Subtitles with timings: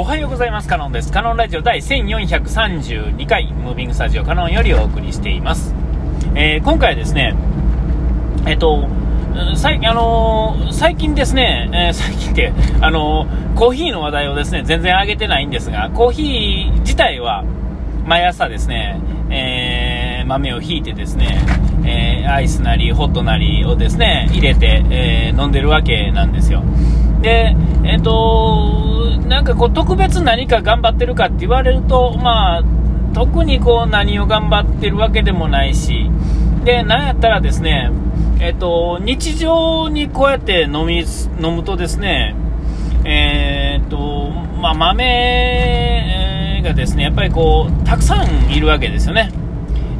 [0.00, 0.68] おはようございます。
[0.68, 5.74] カノンですカノンラジオ第1432回ムービングスタジオカノンよりお送りしています、
[6.36, 7.34] えー、今回はですね
[8.46, 8.86] えっ、と
[9.56, 17.42] 最あのー、最近ですね、えー、最近って、あのー、コーヒーの話題をですね全然上げてないんですがコーヒー自体は
[18.06, 21.44] 毎朝ですね、え豆をひいてですね、
[21.84, 26.62] えアイスなりホットなりをですね入れて、え飲んでるわけなんですよ。
[27.20, 27.54] で
[27.84, 28.87] えっ、と
[29.26, 32.64] なんかこう特別何か頑張ってるかって言われるとまあ
[33.14, 36.10] 特にこう何を頑張ってるわけでもないし。
[36.64, 37.90] でなんやったらですね
[38.40, 41.02] えっ、と日常にこうやって飲み
[41.42, 42.36] 飲むとですね
[43.04, 49.30] えっ、とまあ、豆がですねやっぱりこうたくさんいるわけですよね。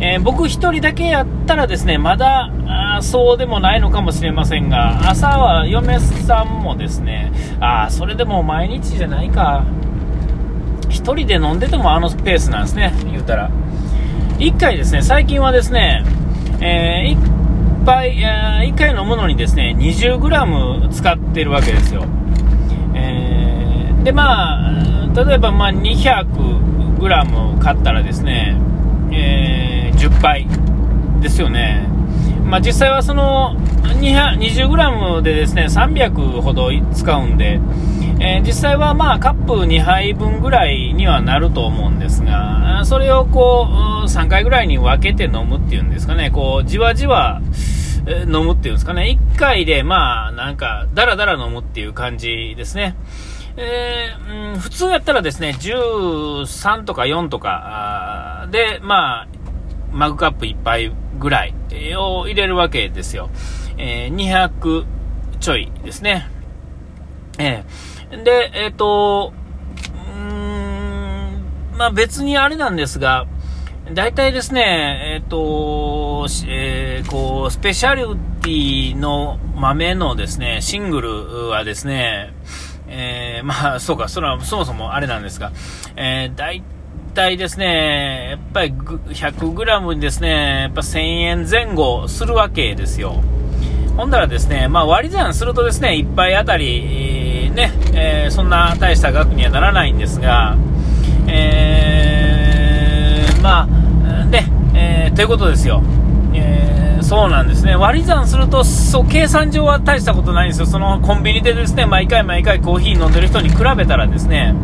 [0.00, 2.52] えー、僕1人だけやったらですねまだ
[3.00, 9.64] そうでもないのかもしれませんが朝は嫁さんもですねああそれでも毎日じゃないか。
[10.88, 13.50] 1人で飲んでてもあのペースなんですね言うたら。
[14.38, 16.04] 1回ですね最近はですね、
[16.60, 22.04] えー、1杯、えー、1回飲むのにですね 20g 使ってるわけですよ、
[22.94, 28.56] えー、でまあ例えばまあ 200g 買ったらですね、
[29.10, 30.46] えー10倍
[31.20, 31.88] ですよね。
[32.48, 33.56] まあ、実際はその
[34.00, 37.60] 20g でですね300ほど使うんで、
[38.20, 43.66] えー、実際はまあカップ2杯分ぐらいにはなると思うんですが、それをこ
[44.02, 47.40] う3回ぐらいに分けて飲むっていうんですかね、こうじわじわ
[48.26, 52.96] 飲むっていうんですかね、1回でまあなんかだらだら飲むっていう感じですね。
[53.56, 59.28] えー、うん、普通やったらですね13とか4とかで、まあ、
[59.90, 61.54] マグカップ1杯ぐらい
[61.96, 63.30] を入れるわけですよ。
[63.76, 64.86] えー、200
[65.40, 66.28] ちょいですね。
[67.38, 69.32] えー、で、えっ、ー、と、
[69.94, 71.42] うーん、
[71.76, 73.26] まあ別にあれなんですが、
[73.94, 82.34] 大体ですね、えっ、ー、と、えー、こう、スペシャルティの豆のですね、シングルはですね、
[82.88, 85.52] えー、まあ、そうか、それはそもそもあれなんですが、
[85.96, 86.62] えー、大
[87.18, 93.24] 体ですね、やっぱり 100g にですね、やっぱ1000円前後するわけですよ。
[93.96, 100.56] ほんだらですね、まあ、割り算するとですね、1杯あたり、ね、えー、そんな大した額にはならないんですが、
[101.26, 103.66] えー、まあ、
[104.30, 104.44] で、
[104.76, 105.82] えー、ということですよ。
[106.34, 107.74] えー、そうなんですね。
[107.74, 110.66] 割り算すると、そう、計算上は大したことないんですよ。
[110.66, 114.54] そのコンビニでですね、毎回毎回コーヒー飲んでる人に比べたらですね、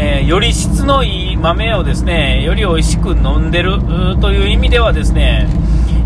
[0.00, 3.80] えー、より質のいい豆をですねより美味しく飲んでる
[4.20, 5.48] という意味ではですね、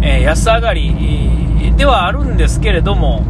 [0.01, 3.21] えー、安上がりではあるんですけれども、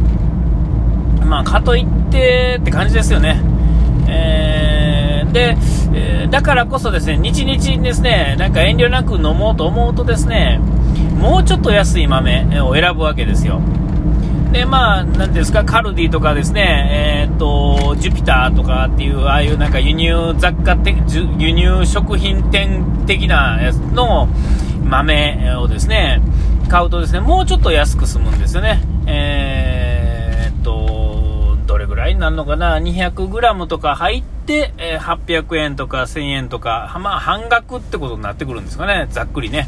[1.25, 3.41] まあ、かといってって感じですよね。
[4.07, 5.57] えー、で、
[5.95, 10.59] えだからこそですね、日々にですね、なんか遠慮なく飲もうと思うとですね、
[11.19, 13.59] もうちょっと安い豆を選ぶわけですよ。
[14.53, 20.95] で、まあ、なんですか、カルディとかですね、えー、っと、ジュピターとかっていう、ああいうなんか輸入雑貨的、
[21.39, 24.27] 輸入食品店的なやつの
[24.83, 26.21] 豆をですね、
[26.69, 28.83] 買うとですね、もうちょっと安く済むんですよね。
[29.07, 39.67] えー、っと、どれぐらいになるのかな、200g とか入って、え、800円とか1000円とか、まあ、半額ってことになってくるんですかね、ざっくりね。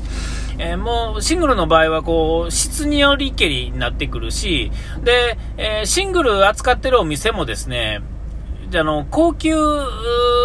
[0.57, 4.71] えー、もうシングルの場合はこう質によりけりになってくるし、
[5.03, 8.01] で、えー、シングル扱ってるお店もですね、
[8.73, 9.55] あの、高級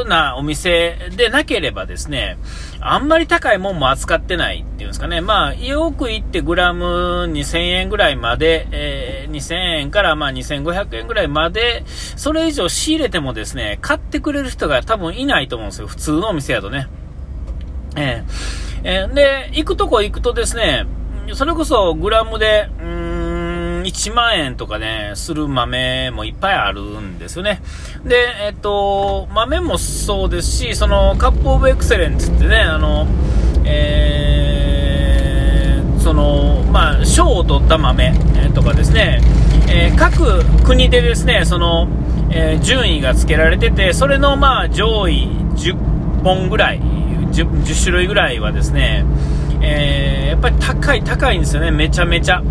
[0.06, 2.38] なお店でなければですね、
[2.80, 5.20] あんまり高いもんも扱ってないっていうんですかね。
[5.20, 6.84] まあ、よく行ってグラム
[7.30, 15.86] 2000円ぐらいまで、えー、2000円からまあ2500円ぐらいまで、それ以上仕入れてもですね、買ってくれる人が多分いないと思うんですよ。
[15.86, 16.88] 普通のお店やとね。
[17.96, 20.86] えーえー、で、行くとこ行くとですね、
[21.34, 27.62] それこそグラムで、うーん、1万円とかね、する豆もいっぱいあるんですよね。
[28.04, 33.06] で、えっと、豆もそうですし、そのカップオブエクセレンツってね、あの、
[33.64, 38.14] えー、その、まあ、賞を取った豆
[38.54, 39.20] とかですね、
[39.68, 41.88] えー、各国でですね、その、
[42.30, 46.99] えー、順位が付けられてて、それのまあ上位10本ぐらい
[47.32, 49.04] 10, 10種類ぐらいはですね、
[49.62, 52.42] えー、やっぱり高い、高いんですよね、めちゃめちゃ。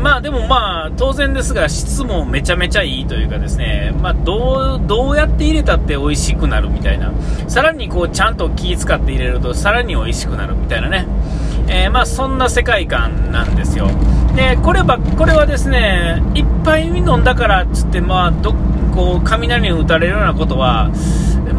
[0.00, 7.12] まあでもまあ当然ですが質もめちゃめちゃいいというかですね、まあ、どうどうやって入れたって美味しくなるみたいな。
[7.48, 11.06] さらにこうちゃんと気使って入れるとさらに美味しくなるみたいなね、
[11.68, 13.88] えー、まあそんな世界観なんですよ。
[14.36, 18.54] でこればこれはですねいっぱい飲んだからっつってまあど
[18.94, 20.90] こう雷に打たれるようなことは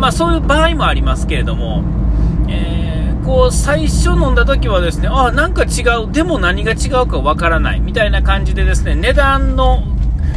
[0.04, 1.82] まあ、そういう場合もありますけれども、
[3.24, 9.84] こう最初飲んだ時はですねあなんか違う、でも何が違うかわからないみたいな感じでですね値段の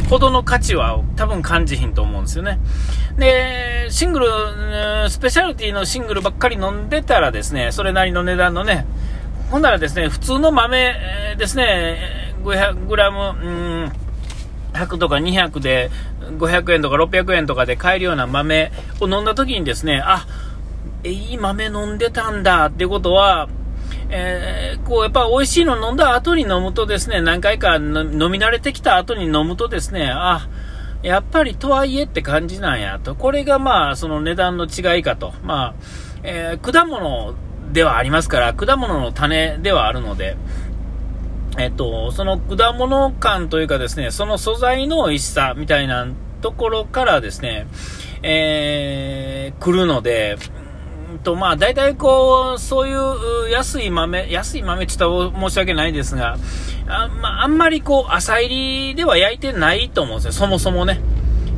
[0.09, 2.59] ほどの価値は多分感じひんと思うんですよね。
[3.17, 4.27] で、シングル、
[5.09, 8.85] スペシャルティのシングルばっかり飲んでたらですね、それなりの値段のね、
[9.51, 10.95] ほんならですね、普通の豆
[11.37, 13.49] ですね、500グラム、う
[13.85, 13.91] ん
[14.73, 15.89] 100とか200で
[16.37, 20.27] 500円とか600円とかで買えるような豆を飲んだ時にですね、あ、
[21.09, 23.49] いい豆飲んでたんだってことは、
[24.09, 30.47] えー、こうやっぱ美味しいの飲んだ後に飲むとですね、何回か飲み慣れてきた後に飲むとですね、あ、
[31.03, 33.15] やっぱりとはいえって感じなんやと。
[33.15, 35.33] これがまあ、その値段の違いかと。
[35.43, 35.73] まあ、
[36.23, 37.35] えー、果物
[37.71, 40.37] ではありますから、果物の種ではあるので、
[41.57, 46.07] えっと、その果物感というかですね、その素材の美味しさみたいな
[46.41, 47.67] ところからですね、
[48.21, 50.37] えー、来るので、
[51.27, 56.37] と、まあ、大体こう、そういう安い豆、安い豆って言ったら申し訳ないですが、
[56.87, 61.01] あ,、まあ、んまりこう、浅入りでは焼いてないと思うんですよ、そもそもね。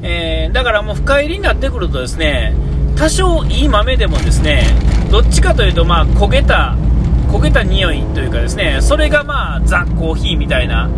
[0.02, 2.56] えー、だからもう深入りになってくるとですね、
[2.96, 4.64] 多少いい豆でもですね、
[5.12, 6.76] どっちかというと、まあ、焦げた、
[7.28, 10.90] 焦げた匂いというかですね、それがまあ、ザ・コーヒーみたいな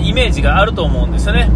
[0.00, 1.50] イメージがあると思うんですよね。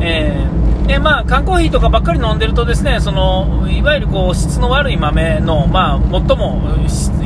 [0.00, 6.60] えーでまあ、缶コーヒーとかばっかり飲んでるとですねそのいわゆるこう質の悪い豆の、まあ、最も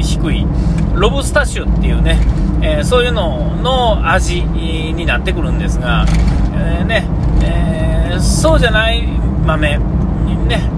[0.01, 0.47] 低い
[0.95, 2.21] ロブスタッシュっていうね、
[2.63, 6.07] えー、そういうのの味になってくるんですが、
[6.55, 7.07] えー、ね
[7.43, 9.07] えー、そうじゃない
[9.45, 10.71] 豆、ね、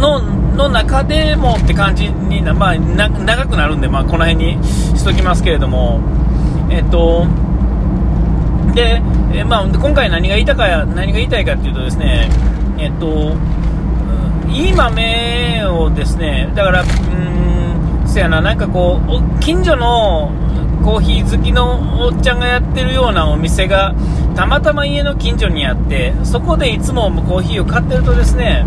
[0.00, 0.20] の
[0.58, 6.00] の中でもって感じにな、まあ、長くなるんで、まあ、この辺にしときますけれども、
[6.68, 7.26] えっと
[8.74, 12.28] で、えー、まあ、今回何が言いたか何が言いたいかっていうとですね、
[12.78, 13.36] えっと、
[14.50, 20.32] いい豆をですね、だから、うん、そやな、なんかこう、近所の
[20.84, 23.94] コーヒー好きのおっちゃんがやってるようなお店が、
[24.34, 28.64] たまたま家の近所にあって、そこでいつもコーヒーを買ってるとですね、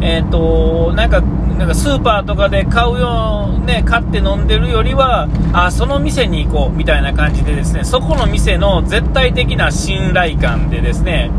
[0.00, 1.22] えっ、と、なんか、
[1.60, 11.30] なんかスーパーとかで買うよ、ね、買って飲んでるよりは、あ、その店に行こう、みたいな感じでですね、そこの店の絶対的な信頼感でですね、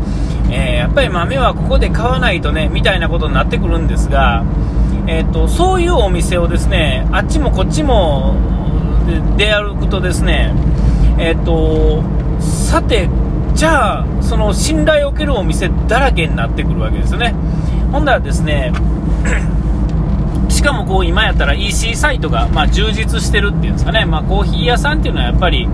[0.48, 4.44] えー、やっぱり豆はここで買わないとね、みたいなことになってくるんですが、
[5.08, 8.36] えーと、そういうお店をですねあっちもこっちも
[9.36, 10.54] 出歩くとですね、
[11.18, 12.04] えーと、
[12.40, 13.08] さて、
[13.54, 17.34] じゃあ、その信頼を受けるお店だらけになってくるわけですよね。
[17.90, 18.72] ほんだらですね
[20.52, 25.66] しかもこう今やったら EC サイトがま充実してるっていうんですかね、まあ、コーヒー屋さんっていうのはやっぱり、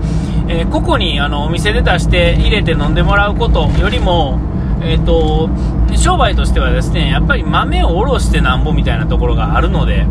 [0.47, 4.39] えー、個々にあのお店で出して入れて飲んでもらうことよりも、
[4.81, 5.49] えーと、
[5.97, 10.05] 商売としてはですねやっぱり豆をおろしてなんぼみたいなところがあるので、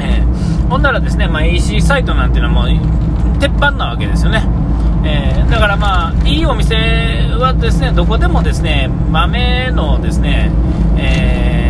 [0.00, 2.74] えー、ほんならですね、まあ、EC サイトなんていうのはも
[3.36, 4.42] う鉄板なわけですよね。
[5.04, 6.76] えー、だからまあいいお店
[7.38, 10.52] はですねどこでもですね豆のですね、
[10.96, 11.61] えー、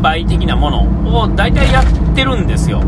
[0.00, 2.82] 販売的なものを大体やってるんですよ。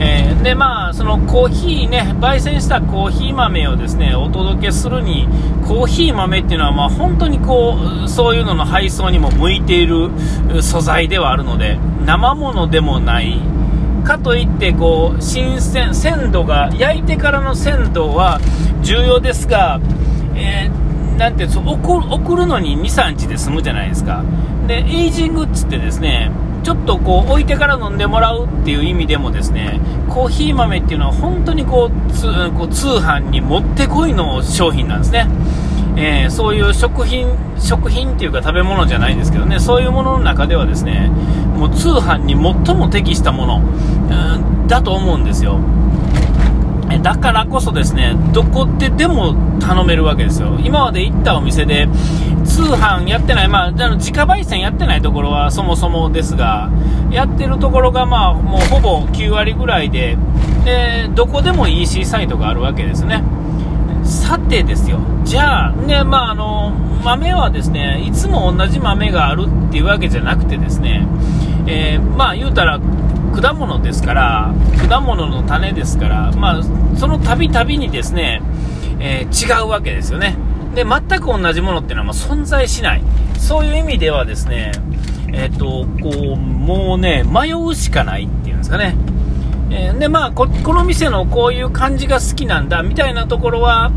[0.00, 5.28] えー、でまあそのコーヒーね焙煎したコーヒー豆をですねお届けするに
[5.66, 10.10] コーヒー豆っていうのはまあ本当にこうそういうのの配送にも向いている
[10.62, 13.40] 素材ではあるので生ものでもない
[14.04, 18.40] かといってこう新鮮鮮度が焼いてからの鮮度は
[18.82, 19.80] 重要ですが、
[20.36, 20.87] えー、
[21.18, 24.24] なんてそ送るのに23日で済むじゃないですか。
[24.68, 26.30] でエイジングっつってですね
[26.62, 35.26] ちょっとこう置いてから飲んでもらうっていう意味でもですねコーヒー豆っていうのは本当にこう通こう通販にもってこいの商品なんですね、
[35.96, 37.26] えー、そういう食品
[37.58, 41.08] 食品っていうか食べ物じゃないですけどねそういうものの中ではですね
[41.56, 45.58] もう通販に最も適したもの、うん、だと思うんですよ。
[47.02, 50.58] だからこそですね、どこででも頼めるわけですよ。
[50.62, 51.88] 今まで行ったお店で、
[52.44, 56.70] 通販やってない、まあ、あの自家焙煎やってないところはそもそもですが、
[57.10, 60.16] やってるところがまあ、もうほぼ9割ぐらいで、
[60.64, 63.22] で、どこでも EC サイトがあるわけですね。
[64.04, 66.70] さてですよ、じゃあ、ね、まあ、あの、
[67.04, 71.06] 豆はですね、いつも同じ豆があるっていうわけじゃなくてですね、
[71.66, 72.80] えー、まあ、言うたら、
[73.40, 74.52] 果物ですから、
[74.88, 76.62] 果物の種ですから、まあ、
[76.96, 78.42] その度々にですね、
[78.98, 80.36] えー、違うわけですよね。
[80.74, 83.02] で、全く同じものっていうのはま存在しない。
[83.38, 84.72] そういう意味ではですね、
[85.32, 88.96] えっ、と、こう、もうね、迷うしかないっていうんですかね。
[89.70, 93.92] えー、で、まあこ、この店のこういう感じが好きなんだ、みたいなところは、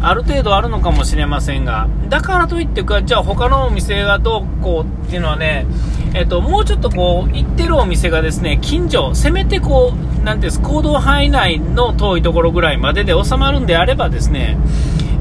[0.00, 5.66] ある程度あるのかもしれませんが、だからといってか、じゃあ他のお店がどうこうっていうのはね、
[6.14, 14.56] えっと、もうちょっとこう、行ってるお店がですね、近所、せめてこう、なんていうんです、行動範囲内の遠いところぐらいまでで収まるんであればですね、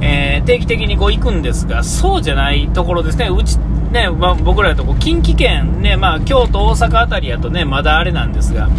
[0.02, 3.58] えー、定期的にこう行くんですが、そうじゃないところですね、うち、
[3.92, 8.70] ね、まあ、僕らだとこう近畿圏、ね、まあ、京都、大阪辺りやとね、まだあれなんですが、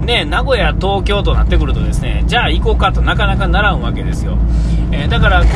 [0.00, 4.38] ね、名古屋、東京となってくるとですね、じゃあ行こうかとなかなかならんわけですよ。
[4.92, 5.48] えー、だからこ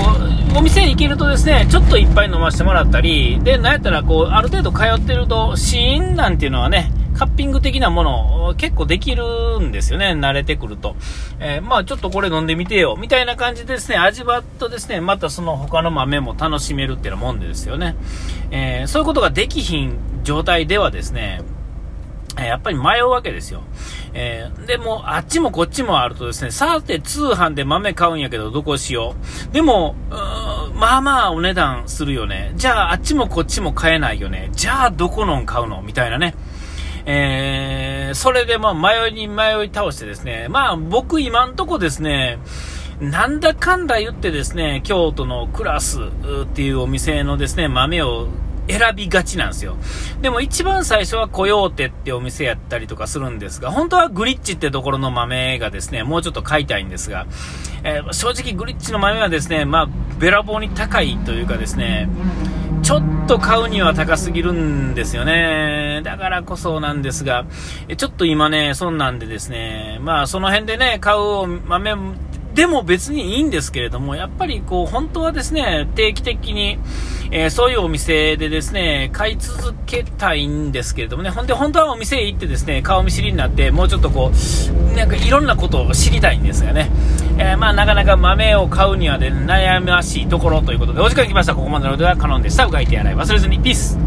[0.55, 10.97] う、お店に行けるとですね、ちょっといっぱい飲ませてもらったり、で、なんやったらこう、ある程度通ってると、シーンなんていうのはね、カッピング的なもの結構できるんですよね、慣れてくると。
[11.39, 17.97] えー、まあちょっとこれ飲んでみてよ、みたいな感じでですね、味わっとですね、またその他の豆も楽しめるっていうもんですよね。
[18.51, 21.41] えー、そういうことができひん状態ではですね、
[22.37, 23.62] やっぱり迷うわけですよ。
[24.12, 29.14] えー、でも、あっちもこっちもあるとですね、さて通販で豆買うんやけどどこしよ
[29.50, 29.53] う。
[29.53, 29.95] でも、
[30.75, 32.53] まあまあお値段するよね。
[32.57, 34.50] じゃああっちもこっちも買えないよね。
[34.53, 35.83] じゃあどこのん買うの？
[35.83, 36.35] みたいなね。
[37.07, 42.38] えー、それでまあ迷いに迷い倒してですね、まあ僕今んとこですね、
[43.00, 48.29] なんだかんだ言ってですね、京都のクラスっていうお店のですね、豆を
[48.68, 49.76] 選びがちなんですよ。
[50.23, 57.26] でも一番最初はコヨーテってお店やったりとかするんですが、本当はグリッチってところの豆がですね、もうちょっと買いたいんですが、
[57.83, 62.09] えー、正直グリッチの豆はですね、まあ、べらぼうに高いというかですね、
[62.83, 66.02] ちょっと買うには高すぎるんですよね。
[66.04, 67.47] だからこそなんですが、
[67.97, 71.94] ちょっと今ね、そんなんでですね、まあその辺でね、買う豆
[72.55, 76.79] でも別にいいんですけれども、やっぱりこう、本当はですね、定期的に、
[77.33, 86.91] えー、そういうお店でですね、買い続けたいんですけれどもね、ほんで本当はお店へ行ってですね、顔見知りになって、もうちょっとこう、なんかいろんなことを知りたいんですがね、
[87.39, 91.57] えー、まあなかなか豆を買うにはで、悩ましいところということで、お時間来ました。
[91.57, 92.67] ここまでのではカノンでした。
[92.67, 93.99] うがいて洗い忘れずに、ピース